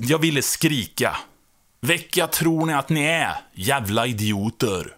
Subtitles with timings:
[0.00, 1.16] Jag ville skrika.
[1.80, 3.34] Vilka tror ni att ni är?
[3.54, 4.96] Jävla idioter.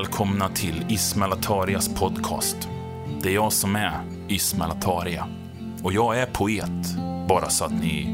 [0.00, 2.68] Välkomna till Ismail Atarias podcast.
[3.22, 5.26] Det är jag som är Ismail Ataria.
[5.82, 6.96] Och jag är poet,
[7.28, 8.04] bara så att ni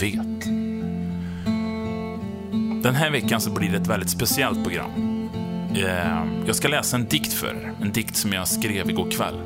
[0.00, 0.44] vet.
[2.82, 5.28] Den här veckan så blir det ett väldigt speciellt program.
[5.74, 7.72] Eh, jag ska läsa en dikt för er.
[7.80, 9.40] En dikt som jag skrev igår kväll.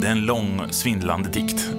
[0.00, 1.70] Det är en lång, svindlande dikt.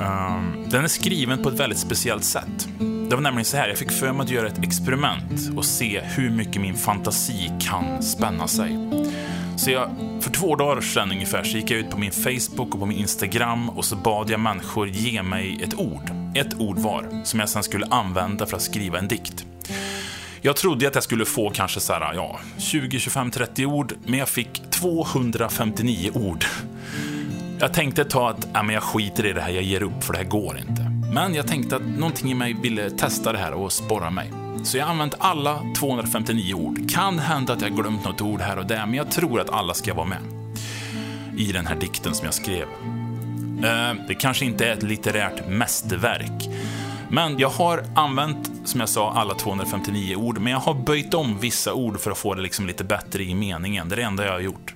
[0.00, 2.68] Eh, den är skriven på ett väldigt speciellt sätt.
[3.08, 6.00] Det var nämligen så här, jag fick för mig att göra ett experiment och se
[6.00, 8.78] hur mycket min fantasi kan spänna sig.
[9.56, 9.90] Så jag,
[10.20, 12.98] för två dagar sedan ungefär så gick jag ut på min Facebook och på min
[12.98, 16.10] Instagram och så bad jag människor ge mig ett ord.
[16.34, 19.46] Ett ord var, som jag sen skulle använda för att skriva en dikt.
[20.40, 24.18] Jag trodde att jag skulle få kanske så här, ja, 20, 25, 30 ord, men
[24.18, 26.44] jag fick 259 ord.
[27.58, 30.12] Jag tänkte ta att, ja men jag skiter i det här, jag ger upp för
[30.12, 30.85] det här går inte.
[31.12, 34.32] Men jag tänkte att någonting i mig ville testa det här och sporra mig.
[34.64, 36.90] Så jag har använt alla 259 ord.
[36.90, 39.74] Kan hända att jag glömt något ord här och där, men jag tror att alla
[39.74, 40.18] ska vara med.
[41.36, 42.66] I den här dikten som jag skrev.
[43.64, 46.48] Eh, det kanske inte är ett litterärt mästerverk.
[47.08, 51.38] Men jag har använt, som jag sa, alla 259 ord, men jag har böjt om
[51.38, 53.88] vissa ord för att få det liksom lite bättre i meningen.
[53.88, 54.75] Det är det enda jag har gjort.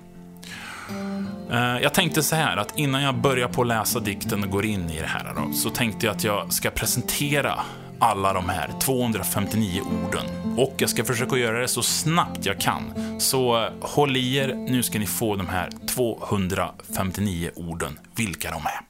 [1.53, 4.65] Eh, jag tänkte så här att innan jag börjar på att läsa dikten och går
[4.65, 7.55] in i det här då, så tänkte jag att jag ska presentera
[7.99, 10.25] alla de här 259 orden.
[10.59, 13.21] Och jag ska försöka göra det så snabbt jag kan.
[13.21, 18.63] Så eh, håll i er, nu ska ni få de här 259 orden, vilka de
[18.67, 18.90] är.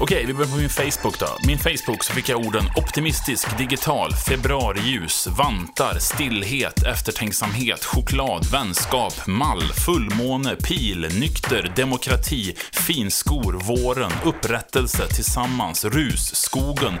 [0.00, 1.26] Okej, vi börjar på min Facebook då.
[1.46, 9.62] Min Facebook så fick jag orden optimistisk, digital, februariljus, vantar, stillhet, eftertänksamhet, choklad, vänskap, mall,
[9.62, 16.94] fullmåne, pil, nykter, demokrati, finskor, våren, upprättelse, tillsammans, rus, skogen,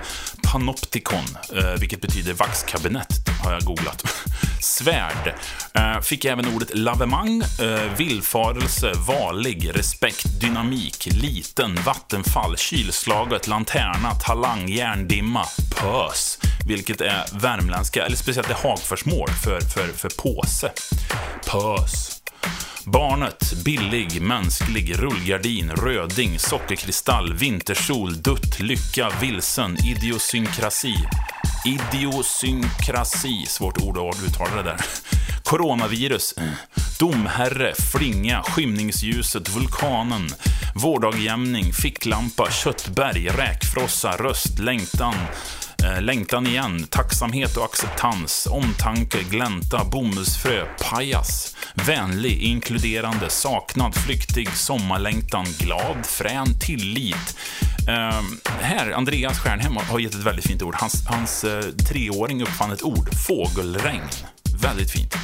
[0.52, 1.24] panoptikon,
[1.56, 4.02] eh, vilket betyder vaxkabinett, har jag googlat.
[4.60, 5.34] Svärd.
[5.74, 12.56] Eh, fick fick även ordet lavemang, eh, villfarelse, varlig, respekt, dynamik, liten, vattenfall,
[12.88, 15.44] kylslaget, lanterna, talang, järndimma,
[15.76, 20.72] pös, vilket är värmländska, eller speciellt det Hagforsmål för, för, för påse.
[21.46, 22.22] Pös.
[22.84, 30.94] Barnet, billig, mänsklig, rullgardin, röding, sockerkristall, vintersol, dutt, lycka, vilsen, idiosynkrasi.
[31.66, 34.80] Idiosynkrasi, svårt ord att uttala det där.
[35.44, 36.34] Coronavirus,
[36.98, 40.28] domherre, flinga, skymningsljuset, vulkanen,
[40.74, 45.14] vårdagjämning, ficklampa, köttberg, räkfrossa, röst, längtan,
[45.84, 55.46] Eh, längtan igen, tacksamhet och acceptans, omtanke, glänta, bomullsfrö, pajas, vänlig, inkluderande, saknad, flyktig, sommarlängtan,
[55.58, 57.36] glad, frän, tillit.
[57.88, 58.20] Eh,
[58.60, 60.74] här, Andreas Stjärnhem har- gett ett väldigt fint ord.
[60.74, 64.02] Hans, hans eh, treåring uppfann ett ord, fågelregn.
[64.62, 65.14] Väldigt fint.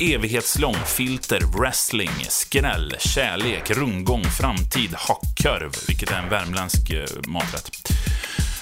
[0.00, 7.92] Evighetslång, filter, wrestling, skräll, kärlek, rundgång, framtid, hackkorv, vilket är en värmländsk eh, maträtt.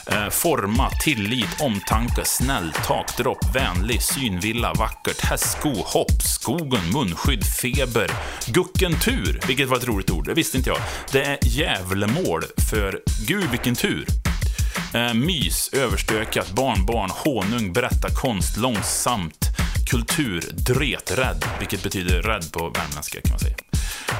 [0.06, 8.10] Eh, forma, tillit, omtanke, snäll, takdropp, vänlig, synvilla, vackert, hästsko, hopp, skogen, munskydd, feber,
[8.46, 10.78] gucken tur, vilket var ett roligt ord, det visste inte jag.
[11.12, 14.06] Det är djävlemål för gud vilken tur.
[14.94, 19.46] Eh, mys, överstökat, barnbarn, honung, berätta konst, långsamt,
[19.86, 23.54] kulturdreträdd, vilket betyder rädd på värmländska kan man säga.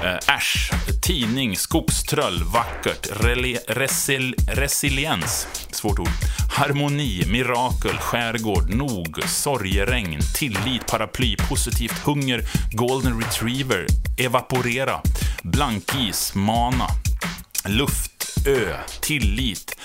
[0.02, 0.70] Eh, äsch,
[1.02, 6.08] tidning, skogströll, vackert, reli- resil- resiliens, svårt ord,
[6.56, 13.86] harmoni, mirakel, skärgård, nog, sorgeregn, tillit, paraply, positivt, hunger, golden retriever,
[14.16, 15.00] evaporera,
[15.42, 16.86] blankis, mana,
[17.64, 18.10] luft,
[18.46, 19.76] ö, tillit,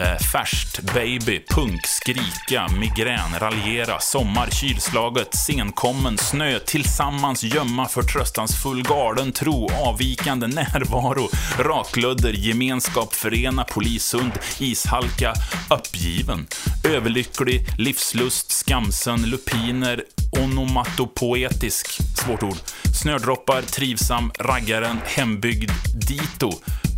[0.00, 9.32] Eh, färskt, baby, punk, skrika, migrän, raljera, sommar, kylslaget, senkommen, snö, tillsammans, gömma, förtröstansfull, galen,
[9.32, 15.34] tro, avvikande, närvaro, raklödder, gemenskap, förena, polishund, ishalka,
[15.70, 16.46] uppgiven,
[16.84, 20.02] överlycklig, livslust, skamsen, lupiner,
[20.42, 21.86] onomatopoetisk,
[22.16, 22.58] svårt ord.
[23.02, 25.70] snödroppar, trivsam, raggaren, hembygd,
[26.08, 26.50] dito.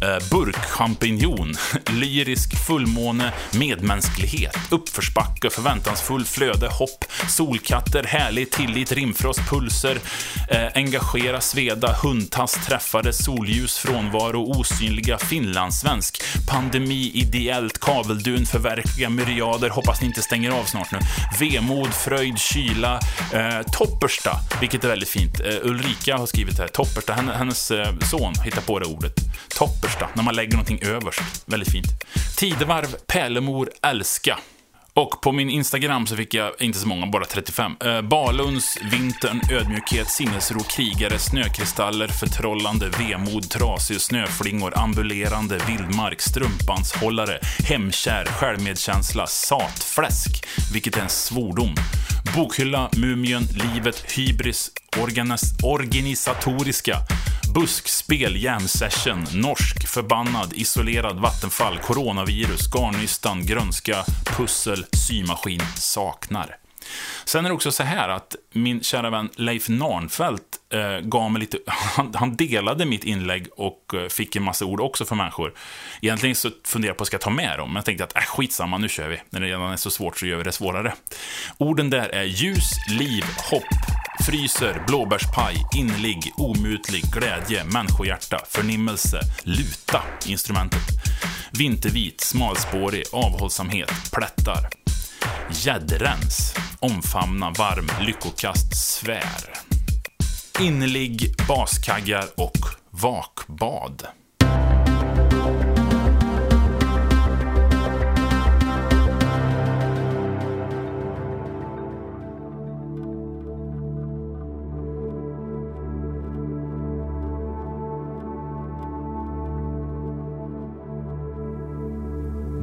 [0.03, 1.55] Eh, burkchampinjon,
[1.91, 9.99] lyrisk fullmåne, medmänsklighet, uppförsbacke, förväntansfull flöde, hopp, solkatter, härlig tillit, rimfrost, pulser,
[10.51, 20.01] eh, engagera, sveda, hundtass, träffade, solljus, frånvaro, osynliga, finlandssvensk, pandemi, ideellt, kaveldun, förverkliga, myriader, hoppas
[20.01, 20.99] ni inte stänger av snart nu,
[21.41, 23.01] vemod, fröjd, kyla,
[23.33, 25.41] eh, toppersta, vilket är väldigt fint.
[25.41, 29.13] Eh, Ulrika har skrivit här, toppersta, hennes hennes son hittar på det ordet.
[29.49, 31.21] Toppersta översta, när man lägger någonting överst.
[31.47, 31.87] Väldigt fint.
[32.37, 34.39] Tidevarv, pärlemor, älska.
[34.95, 37.73] Och på min Instagram så fick jag, inte så många, bara 35.
[37.85, 48.25] Eh, Balunds, vintern, ödmjukhet, sinnesro, krigare, snökristaller, förtrollande, vemod, trasig, snöflingor, ambulerande, vildmark, strumpanshållare, hemkär,
[48.25, 51.75] självmedkänsla, satfläsk, vilket är en svordom.
[52.37, 54.71] Bokhylla, Mumien, Livet, Hybris,
[55.67, 56.97] Organisatoriska,
[57.55, 64.05] Buskspel, jam session, norsk, förbannad, isolerad, vattenfall, coronavirus, garnnystan, grönska,
[64.37, 66.57] pussel, symaskin, saknar.
[67.25, 70.43] Sen är det också så här att min kära vän Leif Narnfelt
[70.73, 74.81] eh, gav mig lite, han, han, delade mitt inlägg och eh, fick en massa ord
[74.81, 75.55] också för människor.
[76.01, 78.23] Egentligen så funderade jag på att ska ta med dem, men jag tänkte att äh,
[78.23, 79.21] skitsamma, nu kör vi.
[79.31, 80.93] När det redan är så svårt så gör vi det svårare.
[81.59, 83.65] Orden där är ljus, liv, hopp,
[84.27, 90.89] fryser, blåbärspaj, inligg, omutlig, glädje, människohjärta, förnimmelse, luta, instrumentet.
[91.59, 94.69] Vintervit, smalspårig, avhållsamhet, plättar.
[95.51, 99.59] Gäddrens, omfamna, varm, lyckokast, svär.
[100.61, 102.59] Innerlig, baskaggar och
[102.91, 104.07] vakbad.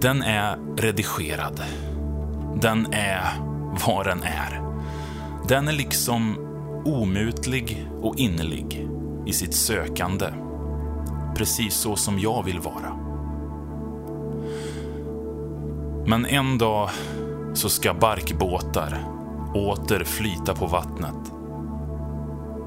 [0.01, 1.63] Den är redigerad.
[2.62, 3.24] Den är
[3.86, 4.62] vad den är.
[5.48, 6.38] Den är liksom
[6.86, 8.88] omutlig och innerlig
[9.25, 10.25] i sitt sökande.
[11.36, 12.98] Precis så som jag vill vara.
[16.06, 16.90] Men en dag
[17.54, 18.98] så ska barkbåtar
[19.54, 21.34] åter flyta på vattnet.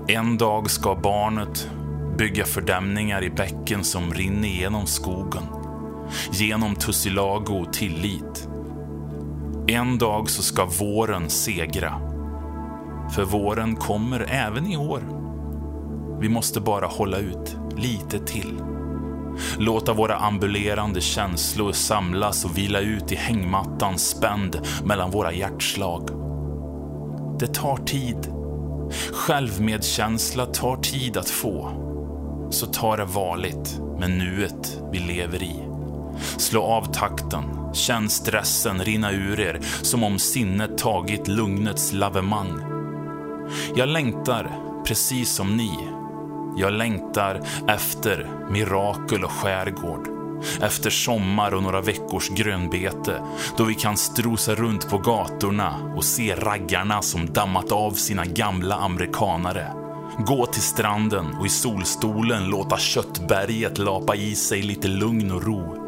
[0.09, 1.71] En dag ska barnet
[2.19, 5.62] bygga fördämningar i bäcken som rinner genom skogen
[6.33, 8.49] genom tussilago och tillit.
[9.69, 12.01] En dag så ska våren segra.
[13.15, 15.03] För våren kommer även i år.
[16.21, 18.63] Vi måste bara hålla ut lite till.
[19.59, 26.09] Låta våra ambulerande känslor samlas och vila ut i hängmattan spänd mellan våra hjärtslag.
[27.39, 28.33] Det tar tid.
[29.13, 31.71] Självmedkänsla tar tid att få.
[32.51, 35.72] Så ta det varligt med nuet vi lever i.
[36.37, 37.45] Slå av takten,
[37.75, 42.61] känn stressen rinna ur er som om sinnet tagit lugnets lavemang.
[43.77, 44.51] Jag längtar,
[44.87, 45.79] precis som ni.
[46.57, 50.09] Jag längtar efter mirakel och skärgård.
[50.61, 53.23] Efter sommar och några veckors grönbete
[53.57, 58.75] då vi kan strosa runt på gatorna och se raggarna som dammat av sina gamla
[58.75, 59.73] amerikanare.
[60.19, 65.82] Gå till stranden och i solstolen låta köttberget lapa i sig lite lugn och ro.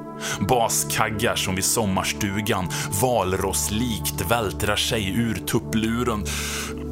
[0.48, 2.68] Baskaggar som vid sommarstugan
[3.02, 6.24] valrosslikt vältrar sig ur tuppluren,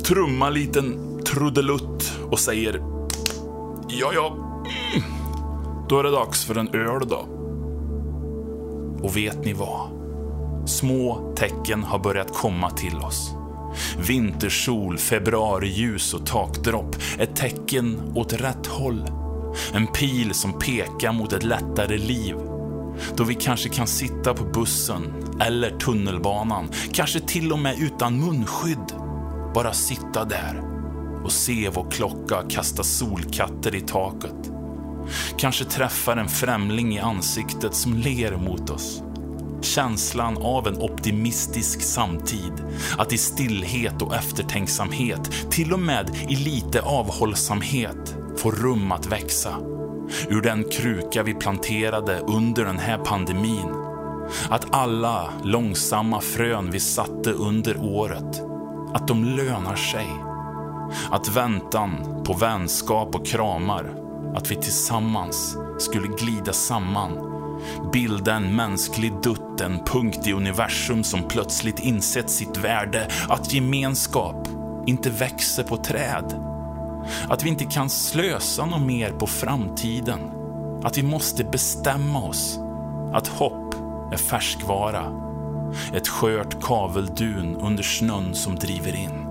[0.04, 2.82] trummar liten trudelutt och säger
[3.88, 4.36] Ja, ja,
[4.94, 5.04] mm.
[5.88, 7.28] då är det dags för en öl då.
[9.02, 9.90] Och vet ni vad?
[10.66, 13.34] Små tecken har börjat komma till oss.
[14.08, 16.96] Vintersol, februariljus och takdropp.
[17.18, 19.06] Ett tecken åt rätt håll.
[19.72, 22.36] En pil som pekar mot ett lättare liv.
[23.16, 25.02] Då vi kanske kan sitta på bussen
[25.40, 28.92] eller tunnelbanan, kanske till och med utan munskydd.
[29.54, 30.62] Bara sitta där
[31.24, 34.50] och se vår klocka kasta solkatter i taket.
[35.36, 39.02] Kanske träffar en främling i ansiktet som ler mot oss.
[39.62, 42.52] Känslan av en optimistisk samtid.
[42.98, 49.56] Att i stillhet och eftertänksamhet, till och med i lite avhållsamhet, få rum att växa
[50.28, 53.74] ur den kruka vi planterade under den här pandemin.
[54.50, 58.42] Att alla långsamma frön vi satte under året,
[58.94, 60.06] att de lönar sig.
[61.10, 63.94] Att väntan på vänskap och kramar,
[64.36, 67.32] att vi tillsammans skulle glida samman
[67.92, 74.48] bilda en mänsklig dutt, en punkt i universum som plötsligt insett sitt värde, att gemenskap
[74.86, 76.51] inte växer på träd.
[77.28, 80.20] Att vi inte kan slösa något mer på framtiden.
[80.82, 82.58] Att vi måste bestämma oss.
[83.12, 83.74] Att hopp
[84.12, 85.04] är färskvara.
[85.94, 89.26] Ett skört kaveldun under snön som driver in.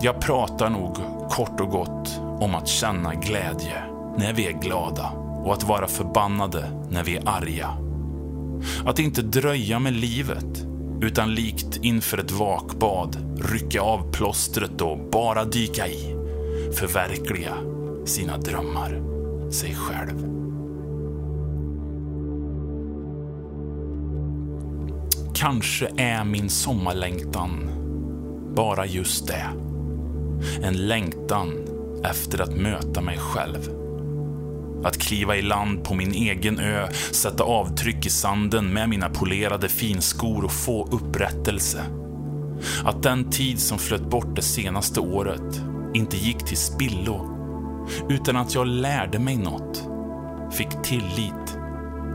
[0.00, 0.96] Jag pratar nog
[1.30, 3.82] kort och gott om att känna glädje
[4.16, 5.12] när vi är glada
[5.44, 7.70] och att vara förbannade när vi är arga.
[8.86, 10.66] Att inte dröja med livet,
[11.02, 16.16] utan likt inför ett vakbad rycka av plåstret och bara dyka i.
[16.72, 17.54] Förverkliga
[18.04, 19.02] sina drömmar,
[19.50, 20.36] sig själv.
[25.34, 27.70] Kanske är min sommarlängtan
[28.56, 29.46] bara just det.
[30.62, 31.52] En längtan
[32.04, 33.85] efter att möta mig själv.
[34.84, 39.68] Att kliva i land på min egen ö, sätta avtryck i sanden med mina polerade
[39.68, 41.84] finskor och få upprättelse.
[42.84, 45.62] Att den tid som flöt bort det senaste året
[45.94, 47.36] inte gick till spillo,
[48.08, 49.88] utan att jag lärde mig något,
[50.52, 51.58] fick tillit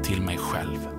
[0.03, 0.90] till mig själv.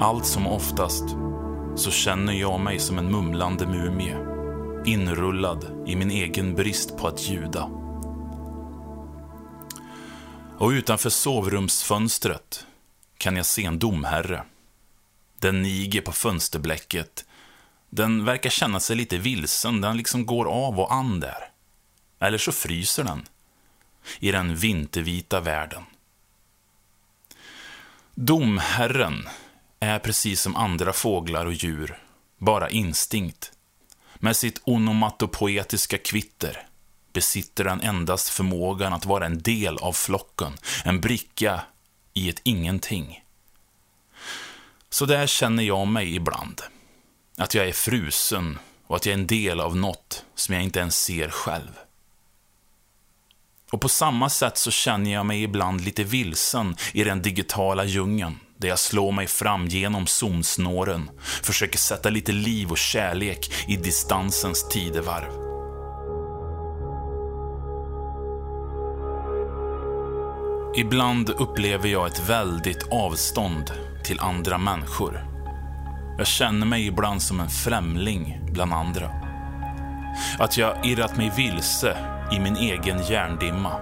[0.00, 1.04] Allt som oftast
[1.76, 4.16] så känner jag mig som en mumlande mumie,
[4.86, 7.64] inrullad i min egen brist på att ljuda.
[10.58, 12.66] Och utanför sovrumsfönstret
[13.16, 14.42] kan jag se en domherre.
[15.40, 17.24] Den niger på fönsterblecket.
[17.90, 21.50] Den verkar känna sig lite vilsen, den liksom går av och an där.
[22.18, 23.26] Eller så fryser den.
[24.18, 25.82] I den vintervita världen.
[28.14, 29.28] Domherren
[29.80, 31.98] är precis som andra fåglar och djur,
[32.38, 33.52] bara instinkt.
[34.14, 36.66] Med sitt onomatopoetiska kvitter
[37.12, 40.52] besitter den endast förmågan att vara en del av flocken,
[40.84, 41.60] en bricka
[42.14, 43.24] i ett ingenting.
[44.90, 46.62] Så där känner jag mig ibland.
[47.36, 50.78] Att jag är frusen och att jag är en del av något som jag inte
[50.78, 51.78] ens ser själv.
[53.70, 58.38] Och på samma sätt så känner jag mig ibland lite vilsen i den digitala djungeln
[58.58, 61.10] där jag slår mig fram genom zonsnåren,
[61.42, 65.48] försöker sätta lite liv och kärlek i distansens tidevarv.
[70.76, 73.72] Ibland upplever jag ett väldigt avstånd
[74.04, 75.24] till andra människor.
[76.18, 79.10] Jag känner mig ibland som en främling bland andra.
[80.38, 81.96] Att jag irrat mig vilse
[82.32, 83.72] i min egen hjärndimma.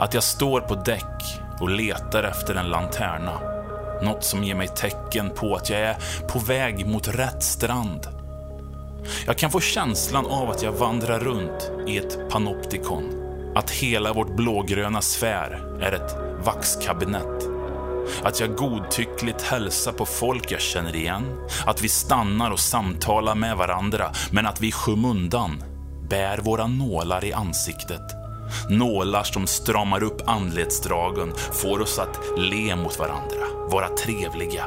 [0.00, 1.22] Att jag står på däck
[1.60, 3.57] och letar efter en lanterna
[4.02, 5.96] något som ger mig tecken på att jag är
[6.28, 8.08] på väg mot rätt strand.
[9.26, 13.14] Jag kan få känslan av att jag vandrar runt i ett panoptikon.
[13.54, 17.48] Att hela vårt blågröna sfär är ett vaxkabinett.
[18.22, 21.48] Att jag godtyckligt hälsar på folk jag känner igen.
[21.66, 25.62] Att vi stannar och samtalar med varandra, men att vi i skymundan
[26.10, 28.18] bär våra nålar i ansiktet
[28.68, 34.64] Nålar som stramar upp anletsdragen, får oss att le mot varandra, vara trevliga.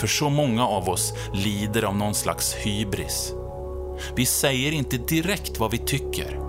[0.00, 3.32] För så många av oss lider av någon slags hybris.
[4.16, 6.40] Vi säger inte direkt vad vi tycker.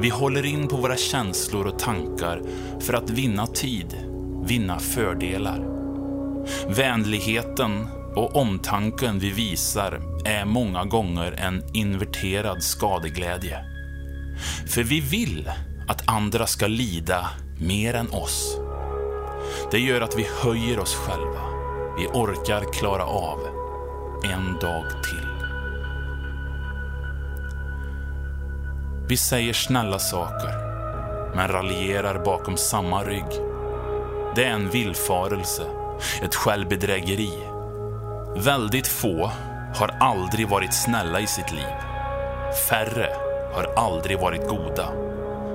[0.00, 2.42] Vi håller in på våra känslor och tankar
[2.80, 3.96] för att vinna tid,
[4.44, 5.66] vinna fördelar.
[6.68, 13.64] Vänligheten och omtanken vi visar är många gånger en inverterad skadeglädje.
[14.68, 15.50] För vi vill
[15.88, 18.61] att andra ska lida mer än oss.
[19.72, 21.40] Det gör att vi höjer oss själva.
[21.98, 23.38] Vi orkar klara av
[24.24, 25.28] en dag till.
[29.08, 30.50] Vi säger snälla saker,
[31.36, 33.30] men raljerar bakom samma rygg.
[34.34, 35.62] Det är en villfarelse,
[36.22, 37.32] ett självbedrägeri.
[38.36, 39.30] Väldigt få
[39.74, 41.74] har aldrig varit snälla i sitt liv.
[42.68, 43.08] Färre
[43.54, 44.88] har aldrig varit goda.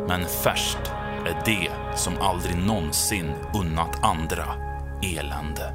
[0.07, 0.96] Men färst
[1.27, 4.45] är det som aldrig någonsin unnat andra
[5.01, 5.73] elände.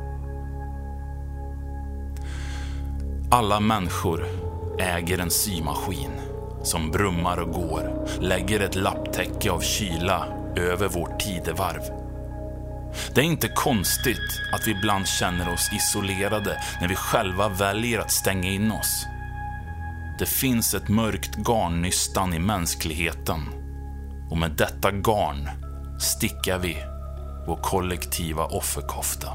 [3.31, 4.27] Alla människor
[4.79, 6.11] äger en symaskin
[6.63, 11.83] som brummar och går, lägger ett lapptäcke av kyla över vårt tidevarv.
[13.15, 18.11] Det är inte konstigt att vi ibland känner oss isolerade när vi själva väljer att
[18.11, 19.07] stänga in oss.
[20.19, 23.62] Det finns ett mörkt garnnystan i mänskligheten
[24.33, 25.49] och med detta garn
[26.01, 26.77] stickar vi
[27.47, 29.29] vår kollektiva offerkofta.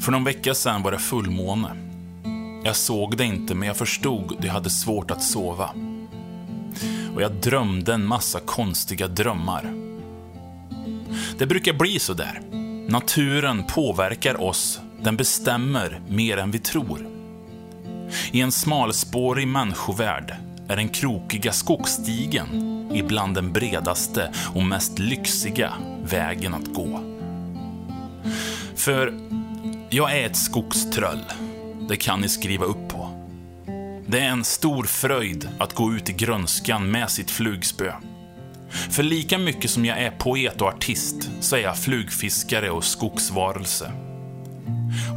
[0.00, 1.85] För någon vecka sedan var det fullmåne
[2.66, 5.70] jag såg det inte, men jag förstod att jag hade svårt att sova.
[7.14, 9.74] Och jag drömde en massa konstiga drömmar.
[11.38, 12.40] Det brukar bli så där.
[12.88, 17.08] Naturen påverkar oss, den bestämmer mer än vi tror.
[18.32, 20.34] I en smalspårig människovärld
[20.68, 22.46] är den krokiga skogsstigen
[22.94, 25.72] ibland den bredaste och mest lyxiga
[26.04, 27.00] vägen att gå.
[28.76, 29.14] För
[29.90, 31.24] jag är ett skogströll.
[31.88, 33.08] Det kan ni skriva upp på.
[34.06, 37.92] Det är en stor fröjd att gå ut i grönskan med sitt flugspö.
[38.90, 43.92] För lika mycket som jag är poet och artist så är jag flugfiskare och skogsvarelse.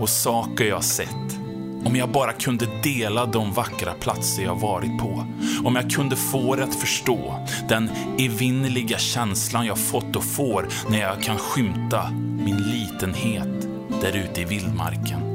[0.02, 1.40] Och saker jag sett.
[1.86, 5.26] Om jag bara kunde dela de vackra platser jag varit på.
[5.64, 11.00] Om jag kunde få det att förstå den evinnerliga känslan jag fått och får när
[11.00, 12.10] jag kan skymta
[12.46, 13.68] min litenhet
[14.02, 15.29] där ute i vildmarken.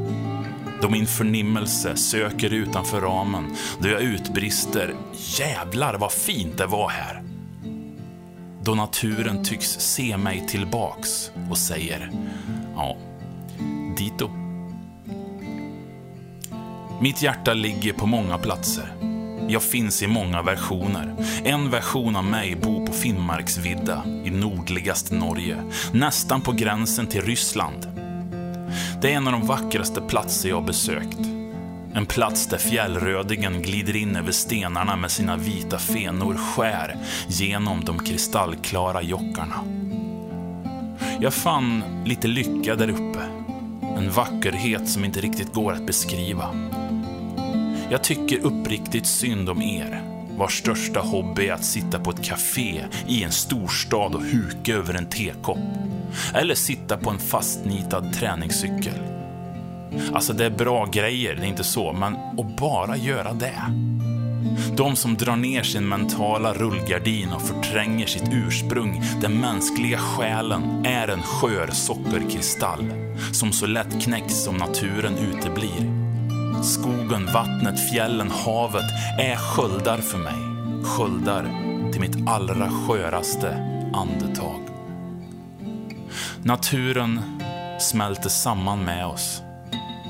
[0.85, 4.95] Då min förnimmelse söker utanför ramen, då jag utbrister
[5.39, 7.23] “Jävlar vad fint det var här!”
[8.63, 12.11] Då naturen tycks se mig tillbaks och säger
[12.77, 12.97] “Ja,
[13.97, 14.31] dito”.
[17.01, 18.85] Mitt hjärta ligger på många platser.
[19.49, 21.17] Jag finns i många versioner.
[21.45, 25.63] En version av mig bor på Finnmarksvidda i nordligaste Norge,
[25.93, 27.94] nästan på gränsen till Ryssland.
[29.01, 31.19] Det är en av de vackraste platser jag besökt.
[31.95, 36.97] En plats där fjällrödingen glider in över stenarna med sina vita fenor skär
[37.29, 39.65] genom de kristallklara jockarna.
[41.21, 43.21] Jag fann lite lycka där uppe.
[43.97, 46.49] En vackerhet som inte riktigt går att beskriva.
[47.91, 50.03] Jag tycker uppriktigt synd om er,
[50.39, 54.95] vars största hobby är att sitta på ett café i en storstad och huka över
[54.95, 55.59] en tekopp.
[56.35, 58.99] Eller sitta på en fastnitad träningscykel.
[60.13, 63.63] Alltså, det är bra grejer, det är inte så, men att bara göra det.
[64.77, 71.09] De som drar ner sin mentala rullgardin och förtränger sitt ursprung, den mänskliga själen, är
[71.09, 72.85] en skör sockerkristall
[73.33, 76.05] som så lätt knäcks om naturen uteblir.
[76.63, 80.35] Skogen, vattnet, fjällen, havet är sköldar för mig.
[80.85, 81.43] Sköldar
[81.93, 83.57] till mitt allra sköraste
[83.95, 84.74] andetag.
[86.47, 87.41] Naturen
[87.81, 89.43] smälter samman med oss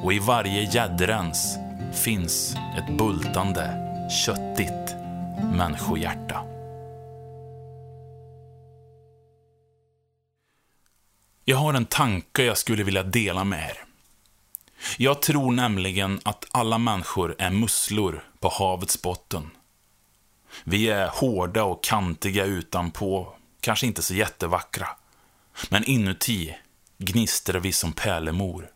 [0.03, 1.57] och i varje gäddrens
[2.05, 3.77] finns ett bultande,
[4.27, 4.97] köttigt
[5.53, 6.44] människohjärta.
[11.44, 13.85] Jag har en tanke jag skulle vilja dela med er.
[14.99, 19.51] Jag tror nämligen att alla människor är musslor på havets botten.
[20.64, 24.88] Vi är hårda och kantiga utanpå, kanske inte så jättevackra.
[25.69, 26.55] Men inuti
[26.99, 28.71] gnistrar vi som pärlemor.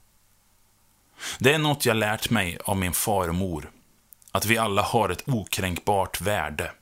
[1.38, 3.70] Det är något jag lärt mig av min farmor.
[4.32, 6.72] Att vi alla har ett okränkbart värde.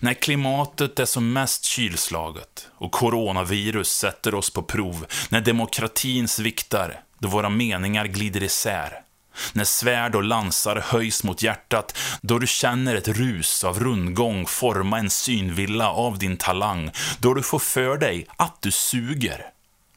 [0.00, 7.02] När klimatet är som mest kylslaget och coronavirus sätter oss på prov, när demokratin sviktar,
[7.18, 9.03] då våra meningar glider isär.
[9.52, 14.98] När svärd och lansar höjs mot hjärtat, då du känner ett rus av rundgång forma
[14.98, 19.50] en synvilla av din talang, då du får för dig att du suger.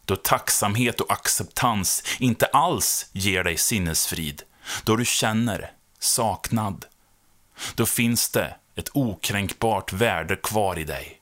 [0.06, 4.43] Då tacksamhet och acceptans inte alls ger dig sinnesfrid,
[4.84, 6.86] då du känner saknad.
[7.76, 11.21] Då finns det ett okränkbart värde kvar i dig.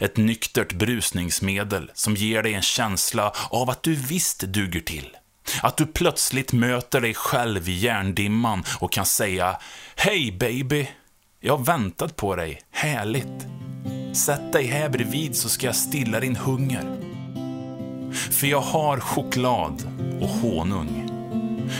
[0.00, 5.16] Ett nyktert brusningsmedel som ger dig en känsla av att du visst duger till.
[5.62, 9.56] Att du plötsligt möter dig själv i järndimman och kan säga
[9.96, 10.88] Hej baby!
[11.40, 12.60] Jag har väntat på dig.
[12.70, 13.46] Härligt!
[14.16, 17.00] Sätt dig här bredvid så ska jag stilla din hunger.
[18.12, 19.82] För jag har choklad
[20.20, 21.10] och honung.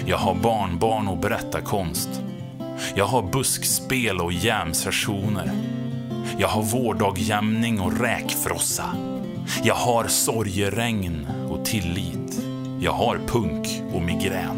[0.06, 2.08] Jag har barnbarn och berättarkonst.
[2.94, 5.52] Jag har buskspel och jämsessioner.
[6.38, 8.96] Jag har vårdagjämning och räkfrossa.
[9.62, 12.43] Jag har sorgeregn och tillit.
[12.84, 14.56] Jag har punk och migrän.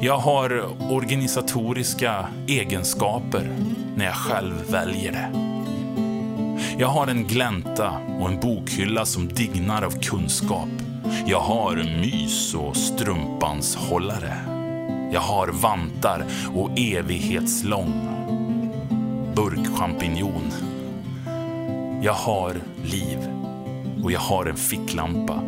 [0.00, 3.50] Jag har organisatoriska egenskaper
[3.96, 5.30] när jag själv väljer det.
[6.78, 10.68] Jag har en glänta och en bokhylla som dignar av kunskap.
[11.26, 14.36] Jag har mys och strumpans hållare.
[15.12, 16.24] Jag har vantar
[16.54, 17.92] och evighetslång
[19.36, 20.52] burkchampinjon.
[22.02, 23.18] Jag har liv
[24.04, 25.42] och jag har en ficklampa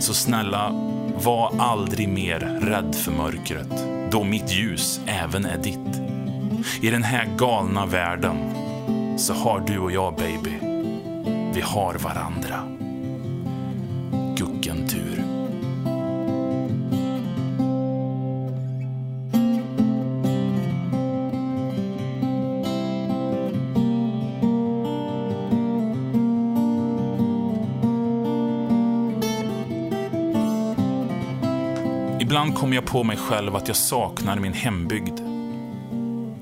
[0.00, 0.72] så snälla,
[1.14, 6.00] var aldrig mer rädd för mörkret, då mitt ljus även är ditt.
[6.82, 8.36] I den här galna världen
[9.18, 10.58] så har du och jag, baby,
[11.54, 12.87] vi har varandra.
[32.58, 35.20] Kommer jag på mig själv att jag saknar min hembygd.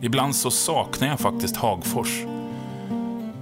[0.01, 2.23] Ibland så saknar jag faktiskt Hagfors.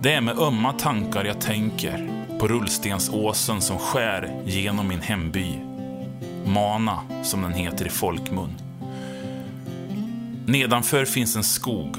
[0.01, 5.59] Det är med ömma tankar jag tänker på rullstensåsen som skär genom min hemby.
[6.47, 8.51] Mana, som den heter i folkmun.
[10.47, 11.97] Nedanför finns en skog.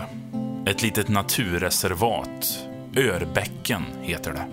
[0.65, 2.67] Ett litet naturreservat.
[2.95, 4.45] Örbäcken heter det.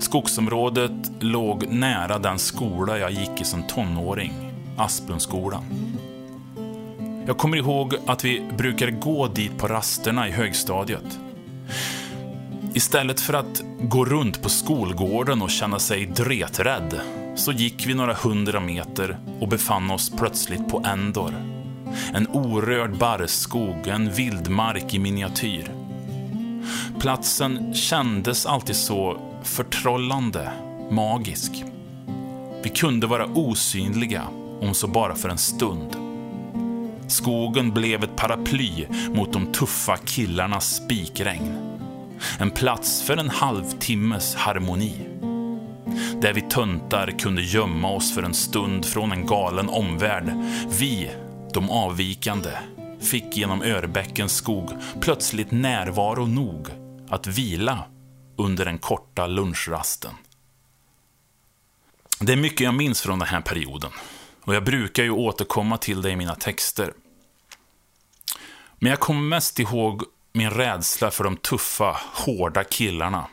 [0.00, 5.64] Skogsområdet låg nära den skola jag gick i som tonåring, Asplundskolan.
[7.26, 11.18] Jag kommer ihåg att vi brukade gå dit på rasterna i högstadiet.
[12.74, 17.00] Istället för att gå runt på skolgården och känna sig dreträdd
[17.36, 21.34] så gick vi några hundra meter och befann oss plötsligt på Endor.
[22.14, 25.70] En orörd barrskog, en vildmark i miniatyr.
[27.00, 30.52] Platsen kändes alltid så förtrollande,
[30.90, 31.64] magisk.
[32.62, 34.22] Vi kunde vara osynliga,
[34.62, 35.96] om så bara för en stund.
[37.08, 41.78] Skogen blev ett paraply mot de tuffa killarnas spikregn.
[42.38, 45.08] En plats för en halvtimmes harmoni.
[46.20, 50.32] Där vi töntar kunde gömma oss för en stund från en galen omvärld.
[50.68, 51.10] Vi,
[51.54, 52.50] de avvikande,
[53.00, 54.70] fick genom Örbäckens skog
[55.00, 56.68] plötsligt närvaro nog
[57.08, 57.84] att vila
[58.36, 60.12] under den korta lunchrasten.
[62.20, 63.90] Det är mycket jag minns från den här perioden.
[64.44, 66.92] Och jag brukar ju återkomma till det i mina texter.
[68.78, 70.02] Men jag kommer mest ihåg
[70.32, 73.26] min rädsla för de tuffa, hårda killarna.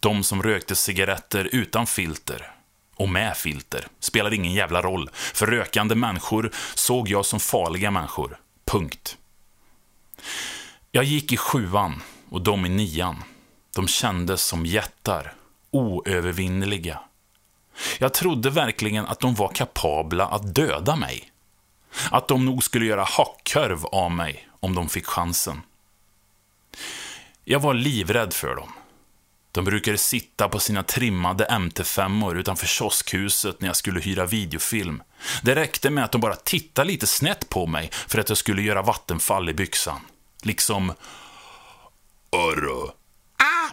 [0.00, 2.54] De som rökte cigaretter utan filter.
[2.96, 3.86] Och med filter.
[4.00, 5.10] Spelar ingen jävla roll.
[5.12, 8.38] För rökande människor såg jag som farliga människor.
[8.64, 9.16] Punkt.
[10.90, 13.22] Jag gick i sjuan och de i nian.
[13.74, 15.34] De kändes som jättar.
[15.70, 17.00] Oövervinneliga.
[17.98, 21.30] Jag trodde verkligen att de var kapabla att döda mig.
[22.10, 25.62] Att de nog skulle göra hackkörv av mig om de fick chansen.
[27.44, 28.72] Jag var livrädd för dem.
[29.52, 35.02] De brukade sitta på sina trimmade MT5 utanför kioskhuset när jag skulle hyra videofilm.
[35.42, 38.62] Det räckte med att de bara tittade lite snett på mig för att jag skulle
[38.62, 40.00] göra vattenfall i byxan.
[40.42, 40.92] Liksom...
[42.32, 42.92] Örre.
[43.36, 43.70] Ah!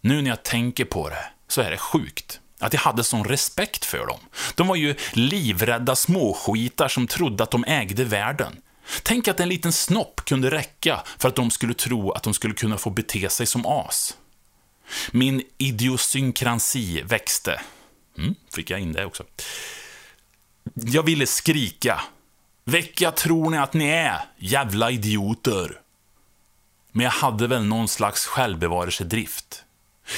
[0.00, 2.40] Nu när jag tänker på det så är det sjukt.
[2.58, 4.20] Att jag hade sån respekt för dem.
[4.54, 8.60] De var ju livrädda småskitar som trodde att de ägde världen.
[9.02, 12.54] Tänk att en liten snopp kunde räcka för att de skulle tro att de skulle
[12.54, 14.16] kunna få bete sig som as.
[15.10, 17.60] Min idiosynkrasi växte.
[18.18, 19.24] Mm, fick jag in det också.
[20.74, 22.02] Jag ville skrika.
[22.64, 25.80] Vilka tror ni att ni är, jävla idioter?
[26.92, 29.64] Men jag hade väl någon slags självbevarelsedrift.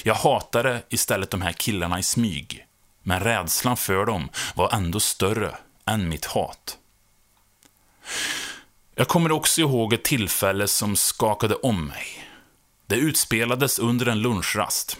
[0.02, 2.66] Jag hatade istället de här killarna i smyg.
[3.02, 6.78] Men rädslan för dem var ändå större än mitt hat.
[8.94, 12.28] Jag kommer också ihåg ett tillfälle som skakade om mig.
[12.86, 14.96] Det utspelades under en lunchrast.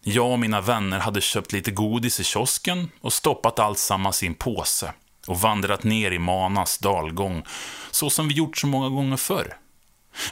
[0.00, 4.34] Jag och mina vänner hade köpt lite godis i kiosken och stoppat alltsammans i en
[4.34, 4.92] påse
[5.26, 7.44] och vandrat ner i Manas dalgång,
[7.90, 9.56] så som vi gjort så många gånger förr.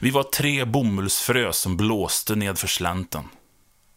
[0.01, 3.29] Vi var tre bomullsfrö som blåste nedför slänten.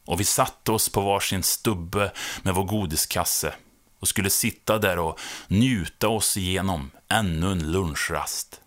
[0.05, 3.53] Och vi satte oss på varsin stubbe med vår godiskasse
[3.99, 8.61] och skulle sitta där och njuta oss igenom ännu en lunchrast.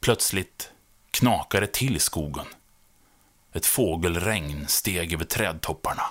[0.00, 0.70] Plötsligt
[1.10, 2.46] knakade det till i skogen.
[3.52, 6.02] Ett fågelregn steg över trädtopparna.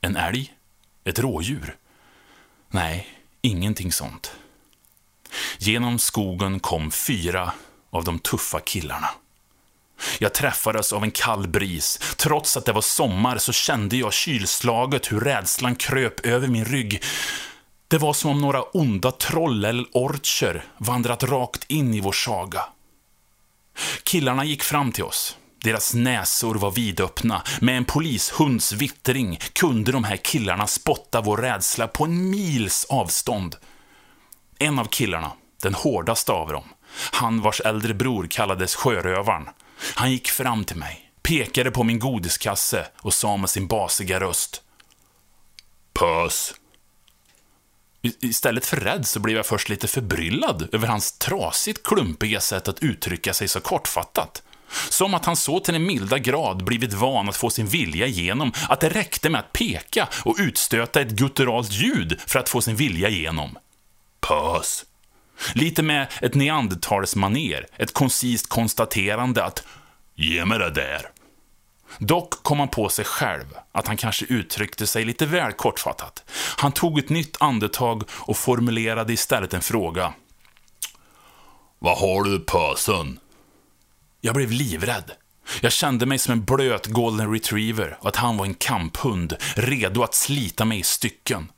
[0.00, 0.54] En älg?
[1.04, 1.76] Ett rådjur?
[2.68, 3.08] Nej,
[3.40, 4.32] ingenting sånt.
[5.58, 7.52] Genom skogen kom fyra
[7.90, 9.10] av de tuffa killarna.
[10.18, 12.00] Jag träffades av en kall bris.
[12.16, 17.02] Trots att det var sommar så kände jag kylslaget hur rädslan kröp över min rygg.
[17.88, 22.64] Det var som om några onda troll eller orcher vandrat rakt in i vår saga.
[24.02, 25.36] Killarna gick fram till oss.
[25.64, 27.42] Deras näsor var vidöppna.
[27.60, 33.56] Med en polishunds vittring kunde de här killarna spotta vår rädsla på en mils avstånd.
[34.58, 36.64] En av killarna, den hårdaste av dem,
[37.12, 39.48] han vars äldre bror kallades Sjörövaren,
[39.94, 44.62] han gick fram till mig, pekade på min godiskasse och sa med sin basiga röst.
[45.92, 46.54] Pös.
[48.20, 52.82] Istället för rädd så blev jag först lite förbryllad över hans trasigt klumpiga sätt att
[52.82, 54.42] uttrycka sig så kortfattat.
[54.88, 58.52] Som att han så till en milda grad blivit van att få sin vilja igenom
[58.68, 62.76] att det räckte med att peka och utstöta ett gutturalt ljud för att få sin
[62.76, 63.58] vilja igenom.
[64.20, 64.84] Pös.
[65.54, 69.64] Lite med ett neandertalsmaner, ett koncist konstaterande att
[70.14, 71.10] ”ge mig det där”.
[71.98, 76.24] Dock kom han på sig själv att han kanske uttryckte sig lite väl kortfattat.
[76.56, 80.12] Han tog ett nytt andetag och formulerade istället en fråga.
[81.78, 83.18] Vad har du i pösen?
[84.20, 85.10] Jag blev livrädd.
[85.60, 90.02] Jag kände mig som en blöt golden retriever och att han var en kamphund, redo
[90.02, 91.48] att slita mig i stycken.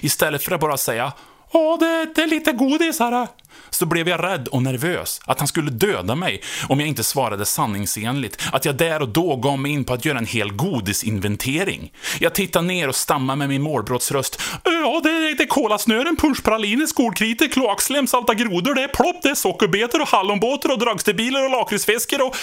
[0.00, 1.12] Istället för att bara säga
[1.54, 3.28] ”Åh, det, det är lite godis här”,
[3.70, 7.44] så blev jag rädd och nervös att han skulle döda mig om jag inte svarade
[7.44, 11.92] sanningsenligt, att jag där och då gav mig in på att göra en hel godisinventering.
[12.20, 14.40] Jag tittade ner och stammade med min målbrottsröst.
[14.64, 19.28] Ja, det är, det är kolasnören, punschpraliner, skolkritor, kloakslem, salta grodor, det är plopp, det
[19.28, 22.36] är sockerbetor och hallonbåtar och dragsterbilar och lakritsfiskar och...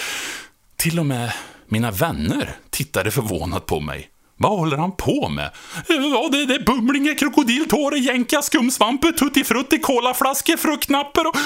[0.76, 1.32] Till och med
[1.68, 4.11] mina vänner tittade förvånat på mig.
[4.42, 5.50] Vad håller han på med?
[5.88, 11.36] Ja, det, det är bumlinge, krokodiltåre, jänka, skumsvampe, tuttifrutti, kolaflaskor, fruktknappar och...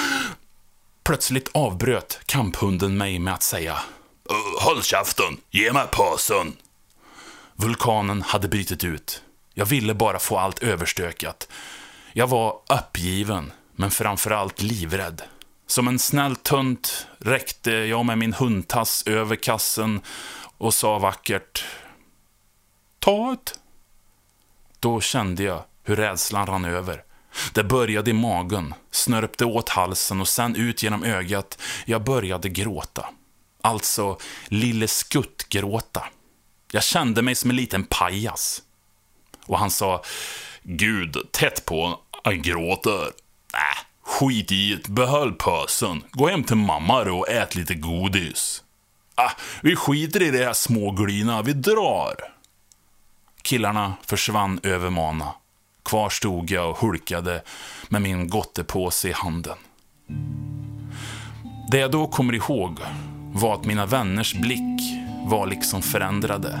[1.03, 3.77] Plötsligt avbröt kamphunden mig med att säga
[4.59, 6.53] Håll käften, ge mig påsen.
[7.55, 9.21] Vulkanen hade brutit ut.
[9.53, 11.47] Jag ville bara få allt överstökat.
[12.13, 15.21] Jag var uppgiven, men framförallt livrädd.
[15.67, 20.01] Som en snäll tönt räckte jag med min hundtass över kassen
[20.57, 21.65] och sa vackert
[22.99, 23.59] Ta ett.
[24.79, 27.03] Då kände jag hur rädslan rann över.
[27.53, 31.61] Det började i magen, snörpte åt halsen och sen ut genom ögat.
[31.85, 33.09] Jag började gråta.
[33.61, 36.03] Alltså, lille skutt-gråta.
[36.71, 38.61] Jag kände mig som en liten pajas.
[39.45, 40.03] Och han sa,
[40.63, 43.03] Gud, tätt på, han gråter.
[43.53, 46.03] Äh, skit i det, behöll pösen.
[46.11, 48.63] Gå hem till mamma då och ät lite godis.
[49.17, 49.31] Äh,
[49.61, 52.15] vi skiter i det här småglina, vi drar.
[53.47, 55.33] Killarna försvann över Mana.
[55.85, 57.41] Kvar stod jag och hulkade
[57.89, 59.57] med min gottepåse i handen.
[61.71, 62.79] Det jag då kommer ihåg
[63.33, 64.81] var att mina vänners blick
[65.25, 66.59] var liksom förändrade.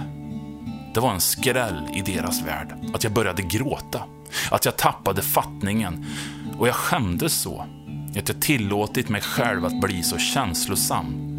[0.93, 2.75] Det var en skräll i deras värld.
[2.93, 4.03] Att jag började gråta.
[4.51, 6.05] Att jag tappade fattningen.
[6.57, 7.65] Och jag skämdes så.
[8.17, 11.37] Att jag tillåtit mig själv att bli så känslosam.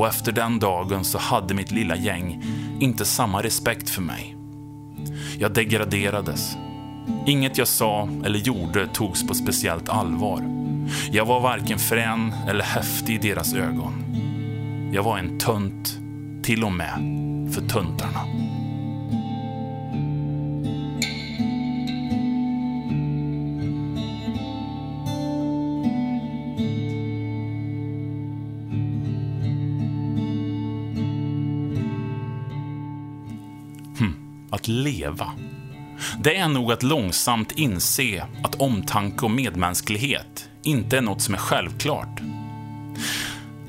[0.00, 2.44] Och efter den dagen så hade mitt lilla gäng
[2.80, 4.36] inte samma respekt för mig.
[5.40, 6.56] Jag degraderades.
[7.26, 10.44] Inget jag sa eller gjorde togs på speciellt allvar.
[11.12, 14.04] Jag var varken frän eller häftig i deras ögon.
[14.92, 15.98] Jag var en tönt,
[16.42, 16.94] till och med
[17.54, 18.20] för töntarna.
[34.70, 35.32] Leva.
[36.18, 41.38] Det är nog att långsamt inse att omtanke och medmänsklighet inte är något som är
[41.38, 42.20] självklart.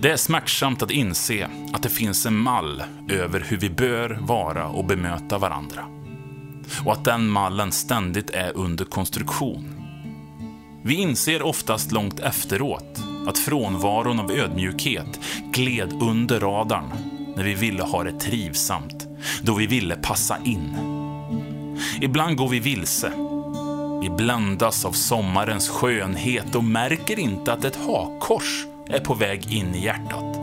[0.02, 4.68] Det är smärtsamt att inse att det finns en mall över hur vi bör vara
[4.68, 5.86] och bemöta varandra.
[6.86, 9.82] Och att den mallen ständigt är under konstruktion.
[10.84, 15.20] Vi inser oftast långt efteråt att frånvaron av ödmjukhet
[15.54, 16.94] gled under radarn
[17.36, 19.01] när vi ville ha det trivsamt,
[19.42, 20.78] då vi ville passa in.
[22.02, 23.12] Ibland går vi vilse.
[24.02, 29.76] Vi bländas av sommarens skönhet och märker inte att ett hakkors är på väg in
[29.76, 30.38] i hjärtat.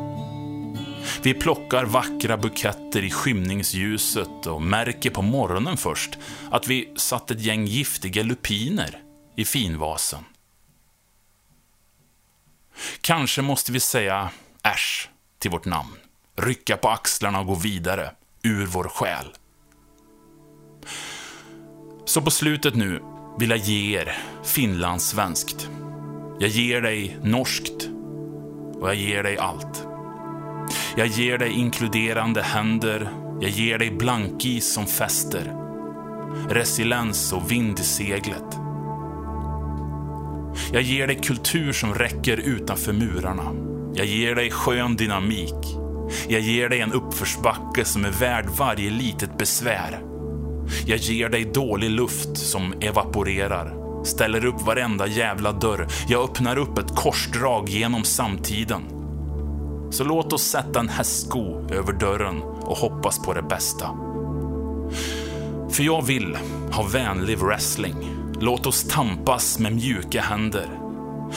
[1.22, 6.18] Vi plockar vackra buketter i skymningsljuset och märker på morgonen först
[6.50, 9.02] att vi satt ett gäng giftiga lupiner
[9.36, 10.24] i finvasen.
[13.00, 14.30] Kanske måste vi säga
[14.62, 15.96] äsch till vårt namn,
[16.36, 18.10] rycka på axlarna och gå vidare
[18.42, 19.26] ur vår själ.
[22.04, 23.00] Så på slutet nu
[23.38, 25.70] vill jag ge er finlandssvenskt.
[26.38, 27.88] Jag ger dig norskt
[28.80, 29.86] och jag ger dig allt.
[30.96, 35.54] Jag ger dig inkluderande händer, jag ger dig blankis som fäster.
[36.48, 38.58] Resiliens och vind i seglet.
[40.72, 43.52] Jag ger dig kultur som räcker utanför murarna.
[43.94, 45.87] Jag ger dig skön dynamik.
[46.28, 50.00] Jag ger dig en uppförsbacke som är värd varje litet besvär.
[50.86, 53.74] Jag ger dig dålig luft som evaporerar.
[54.04, 55.86] Ställer upp varenda jävla dörr.
[56.08, 58.82] Jag öppnar upp ett korsdrag genom samtiden.
[59.90, 63.90] Så låt oss sätta en hästsko över dörren och hoppas på det bästa.
[65.70, 66.36] För jag vill
[66.72, 67.96] ha vänlig wrestling.
[68.40, 70.77] Låt oss tampas med mjuka händer.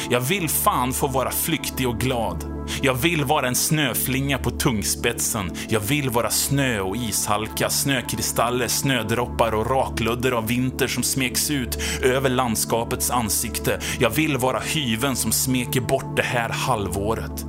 [0.09, 2.45] Jag vill fan få vara flyktig och glad.
[2.81, 5.51] Jag vill vara en snöflinga på tungspetsen.
[5.69, 11.77] Jag vill vara snö och ishalka, snökristaller, snödroppar och rakludder av vinter som smeks ut
[12.03, 13.79] över landskapets ansikte.
[13.99, 17.45] Jag vill vara hyven som smeker bort det här halvåret.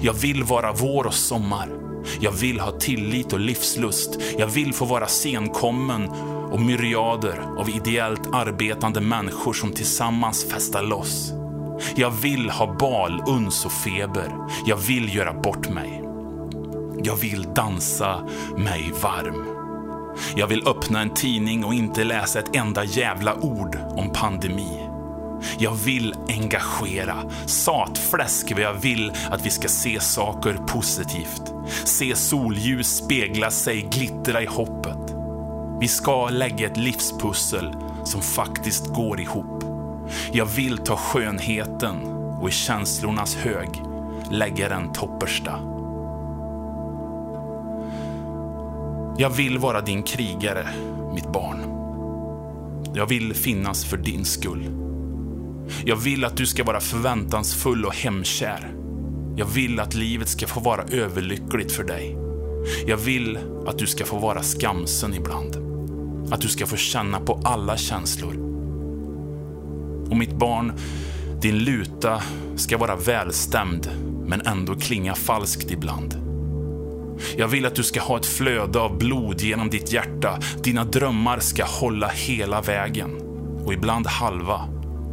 [0.00, 1.68] Jag vill vara vår och sommar.
[2.20, 4.18] Jag vill ha tillit och livslust.
[4.38, 6.08] Jag vill få vara senkommen
[6.52, 11.41] och myriader av ideellt arbetande människor som tillsammans festar loss.
[11.94, 14.32] Jag vill ha bal, uns och feber.
[14.66, 16.02] Jag vill göra bort mig.
[17.04, 19.46] Jag vill dansa mig varm.
[20.36, 24.88] Jag vill öppna en tidning och inte läsa ett enda jävla ord om pandemi.
[25.58, 27.16] Jag vill engagera.
[27.46, 31.52] Satfläsk vad jag vill att vi ska se saker positivt.
[31.84, 35.14] Se solljus spegla sig, glittra i hoppet.
[35.80, 39.71] Vi ska lägga ett livspussel som faktiskt går ihop.
[40.34, 41.96] Jag vill ta skönheten
[42.40, 43.68] och i känslornas hög
[44.30, 45.58] lägga den toppersta.
[49.18, 50.68] Jag vill vara din krigare,
[51.14, 51.58] mitt barn.
[52.94, 54.70] Jag vill finnas för din skull.
[55.84, 58.74] Jag vill att du ska vara förväntansfull och hemkär.
[59.36, 62.16] Jag vill att livet ska få vara överlyckligt för dig.
[62.86, 65.56] Jag vill att du ska få vara skamsen ibland.
[66.32, 68.51] Att du ska få känna på alla känslor.
[70.10, 70.72] Och mitt barn,
[71.40, 72.22] din luta
[72.56, 73.90] ska vara välstämd
[74.26, 76.14] men ändå klinga falskt ibland.
[77.36, 80.38] Jag vill att du ska ha ett flöde av blod genom ditt hjärta.
[80.62, 83.10] Dina drömmar ska hålla hela vägen.
[83.64, 84.68] Och ibland halva,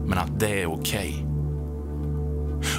[0.05, 1.09] men att det är okej.
[1.09, 1.29] Okay.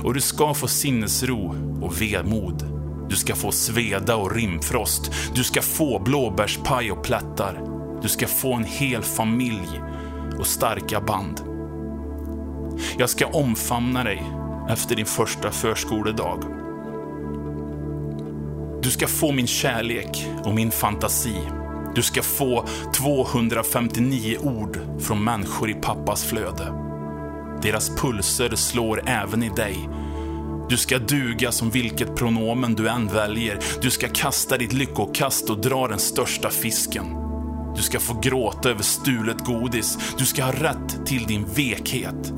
[0.02, 2.66] Och du ska få sinnesro och vemod.
[3.08, 5.12] Du ska få sveda och rimfrost.
[5.34, 7.62] Du ska få blåbärspaj och plättar.
[8.02, 9.80] Du ska få en hel familj
[10.38, 11.49] och starka band.
[12.98, 14.22] Jag ska omfamna dig
[14.70, 16.44] efter din första förskoledag.
[18.82, 21.36] Du ska få min kärlek och min fantasi.
[21.94, 26.72] Du ska få 259 ord från människor i pappas flöde.
[27.62, 29.88] Deras pulser slår även i dig.
[30.68, 33.58] Du ska duga som vilket pronomen du än väljer.
[33.82, 37.06] Du ska kasta ditt lyckokast och dra den största fisken.
[37.76, 39.98] Du ska få gråta över stulet godis.
[40.18, 42.32] Du ska ha rätt till din vekhet.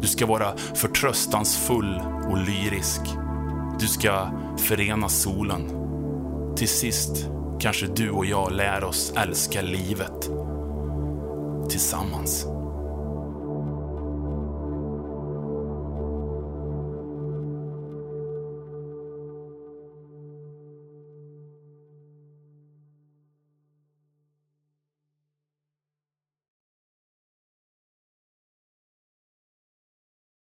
[0.00, 3.00] Du ska vara förtröstansfull och lyrisk.
[3.80, 5.70] Du ska förena solen.
[6.56, 7.26] Till sist
[7.60, 10.30] kanske du och jag lär oss älska livet
[11.70, 12.49] tillsammans.